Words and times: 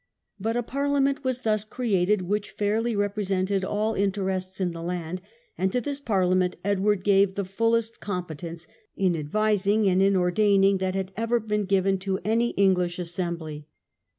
But 0.39 0.57
a 0.57 0.63
parliament 0.63 1.23
was 1.23 1.41
thus 1.41 1.63
created 1.63 2.23
which 2.23 2.49
fairly 2.49 2.95
represented 2.95 3.63
all 3.63 3.93
interests 3.93 4.59
in 4.59 4.71
the 4.71 4.81
land; 4.81 5.21
and 5.59 5.71
to 5.71 5.79
this 5.79 5.99
parliament 5.99 6.55
Edward 6.65 7.03
gave 7.03 7.35
the 7.35 7.45
fullest 7.45 7.99
competence 7.99 8.67
in 8.95 9.15
advising 9.15 9.87
and 9.87 10.01
in 10.01 10.15
ordaining 10.15 10.79
that 10.79 10.95
had 10.95 11.11
ever 11.15 11.39
been 11.39 11.65
given 11.65 11.99
to 11.99 12.19
any 12.25 12.49
English 12.57 12.97
assembly. 12.97 13.67